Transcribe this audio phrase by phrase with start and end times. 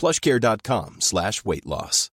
[0.00, 2.10] plushcare.com slash weight loss.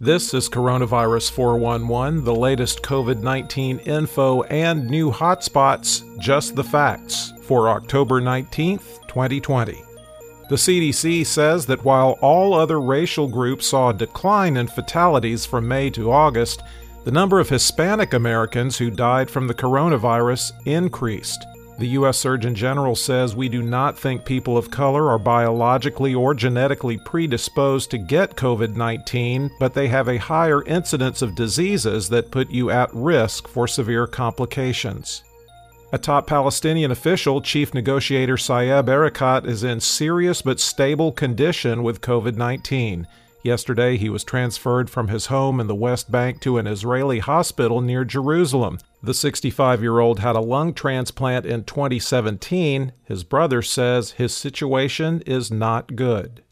[0.00, 7.32] This is Coronavirus 411, the latest COVID 19 info and new hotspots, just the facts,
[7.42, 9.82] for October 19th, 2020.
[10.50, 15.66] The CDC says that while all other racial groups saw a decline in fatalities from
[15.66, 16.62] May to August,
[17.04, 21.44] the number of Hispanic Americans who died from the coronavirus increased.
[21.78, 22.18] The U.S.
[22.18, 27.92] Surgeon General says we do not think people of color are biologically or genetically predisposed
[27.92, 32.68] to get COVID 19, but they have a higher incidence of diseases that put you
[32.70, 35.22] at risk for severe complications.
[35.92, 42.00] A top Palestinian official, chief negotiator Saeb Erekat, is in serious but stable condition with
[42.00, 43.06] COVID 19.
[43.44, 47.80] Yesterday, he was transferred from his home in the West Bank to an Israeli hospital
[47.80, 48.80] near Jerusalem.
[49.02, 52.92] The 65 year old had a lung transplant in 2017.
[53.04, 56.42] His brother says his situation is not good.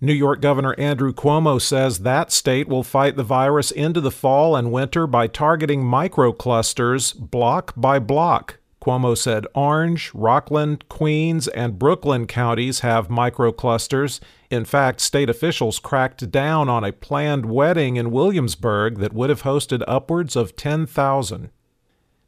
[0.00, 4.56] New York Governor Andrew Cuomo says that state will fight the virus into the fall
[4.56, 8.58] and winter by targeting microclusters block by block.
[8.82, 14.18] Cuomo said Orange, Rockland, Queens, and Brooklyn counties have microclusters.
[14.50, 19.42] In fact, state officials cracked down on a planned wedding in Williamsburg that would have
[19.42, 21.50] hosted upwards of 10,000.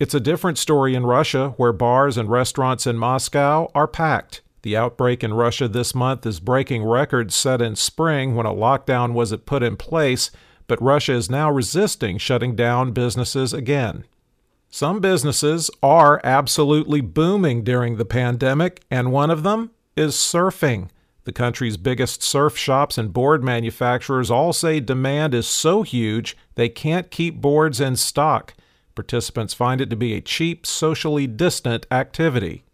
[0.00, 4.42] It's a different story in Russia, where bars and restaurants in Moscow are packed.
[4.62, 9.12] The outbreak in Russia this month is breaking records set in spring when a lockdown
[9.12, 10.32] wasn't put in place,
[10.66, 14.04] but Russia is now resisting shutting down businesses again.
[14.68, 20.88] Some businesses are absolutely booming during the pandemic, and one of them is surfing.
[21.22, 26.68] The country's biggest surf shops and board manufacturers all say demand is so huge they
[26.68, 28.54] can't keep boards in stock.
[28.94, 32.64] Participants find it to be a cheap, socially distant activity.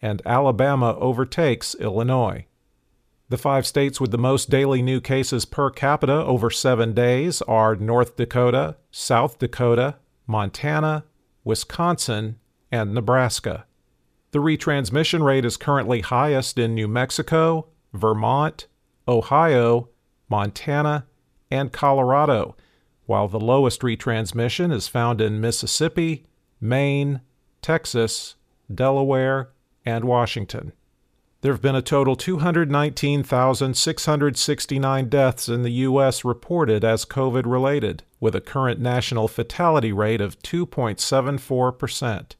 [0.01, 2.47] and Alabama overtakes Illinois.
[3.29, 7.75] The five states with the most daily new cases per capita over seven days are
[7.75, 11.05] North Dakota, South Dakota, Montana,
[11.43, 12.37] Wisconsin,
[12.71, 13.65] and Nebraska.
[14.31, 18.67] The retransmission rate is currently highest in New Mexico, Vermont,
[19.07, 19.89] Ohio,
[20.27, 21.05] Montana,
[21.51, 22.55] and Colorado,
[23.05, 26.25] while the lowest retransmission is found in Mississippi,
[26.59, 27.21] Maine,
[27.61, 28.35] Texas,
[28.73, 29.49] Delaware,
[29.85, 30.73] and Washington.
[31.45, 36.25] There have been a total 219,669 deaths in the U.S.
[36.25, 42.31] reported as COVID related, with a current national fatality rate of 2.74%.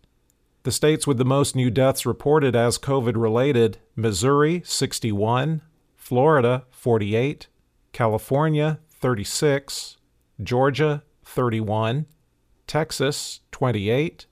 [0.64, 5.62] The states with the most new deaths reported as COVID related Missouri, 61,
[5.96, 7.46] Florida, 48,
[7.92, 9.98] California, 36,
[10.42, 12.08] Georgia 31,
[12.66, 14.26] Texas 28,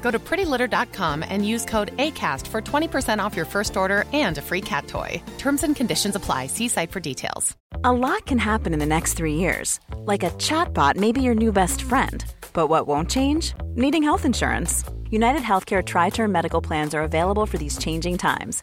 [0.00, 4.42] Go to prettylitter.com and use code ACAST for 20% off your first order and a
[4.42, 5.22] free cat toy.
[5.38, 6.48] Terms and conditions apply.
[6.48, 7.56] See site for details.
[7.84, 9.78] A lot can happen in the next three years.
[10.04, 12.24] Like a chatbot may be your new best friend.
[12.52, 13.54] But what won't change?
[13.74, 14.84] Needing health insurance.
[15.10, 18.62] United Healthcare TriTerm Medical Plans are available for these changing times.